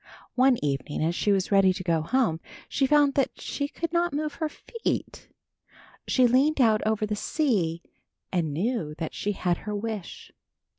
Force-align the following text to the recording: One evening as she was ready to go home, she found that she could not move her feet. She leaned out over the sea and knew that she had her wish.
One 0.33 0.57
evening 0.65 1.03
as 1.03 1.13
she 1.13 1.31
was 1.31 1.51
ready 1.51 1.71
to 1.73 1.83
go 1.83 2.01
home, 2.01 2.39
she 2.67 2.87
found 2.87 3.13
that 3.13 3.39
she 3.39 3.67
could 3.67 3.93
not 3.93 4.13
move 4.13 4.33
her 4.33 4.49
feet. 4.49 5.29
She 6.07 6.25
leaned 6.25 6.59
out 6.59 6.81
over 6.87 7.05
the 7.05 7.15
sea 7.15 7.83
and 8.31 8.51
knew 8.51 8.95
that 8.95 9.13
she 9.13 9.33
had 9.33 9.57
her 9.57 9.75
wish. 9.75 10.31